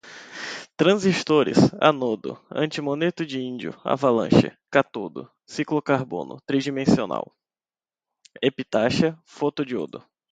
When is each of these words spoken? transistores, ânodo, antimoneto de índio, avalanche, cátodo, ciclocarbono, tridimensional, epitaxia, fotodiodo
transistores, 0.75 1.57
ânodo, 1.79 2.35
antimoneto 2.49 3.23
de 3.23 3.39
índio, 3.39 3.79
avalanche, 3.83 4.51
cátodo, 4.71 5.29
ciclocarbono, 5.45 6.39
tridimensional, 6.47 7.31
epitaxia, 8.41 9.15
fotodiodo 9.23 10.03